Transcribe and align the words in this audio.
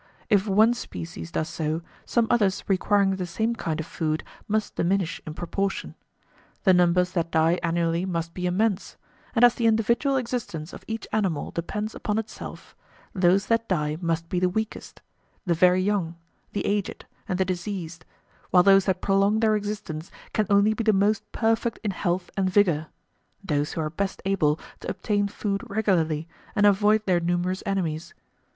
If 0.31 0.47
one 0.47 0.73
species 0.73 1.31
does 1.31 1.47
so, 1.47 1.83
some 2.07 2.25
others 2.31 2.63
requiring 2.67 3.17
the 3.17 3.27
same 3.27 3.53
kind 3.53 3.79
of 3.79 3.85
food 3.85 4.23
must 4.47 4.75
diminish 4.75 5.21
in 5.27 5.35
proportion. 5.35 5.93
The 6.63 6.73
numbers 6.73 7.11
that 7.11 7.29
die 7.29 7.59
annually 7.61 8.07
must 8.07 8.33
be 8.33 8.47
immense; 8.47 8.97
and 9.35 9.45
as 9.45 9.53
the 9.53 9.67
individual 9.67 10.15
existence 10.15 10.73
of 10.73 10.83
each 10.87 11.07
animal 11.11 11.51
depends 11.51 11.93
upon 11.93 12.17
itself, 12.17 12.75
those 13.13 13.45
that 13.45 13.69
die 13.69 13.95
must 14.01 14.27
be 14.27 14.39
the 14.39 14.49
weakest 14.49 15.03
the 15.45 15.53
very 15.53 15.83
young, 15.83 16.15
the 16.53 16.65
aged, 16.65 17.05
and 17.29 17.37
the 17.37 17.45
diseased, 17.45 18.03
while 18.49 18.63
those 18.63 18.85
that 18.85 19.03
prolong 19.03 19.39
their 19.39 19.55
existence 19.55 20.09
can 20.33 20.47
only 20.49 20.73
be 20.73 20.83
the 20.83 20.93
most 20.93 21.31
perfect 21.31 21.77
in 21.83 21.91
health 21.91 22.31
and 22.35 22.49
vigour 22.49 22.87
those 23.43 23.73
who 23.73 23.81
are 23.81 23.91
best 23.91 24.19
able 24.25 24.59
to 24.79 24.89
obtain 24.89 25.27
food 25.27 25.61
regularly, 25.69 26.27
and 26.55 26.65
avoid 26.65 27.05
their 27.05 27.19
numerous 27.19 27.61
enemies. 27.67 28.15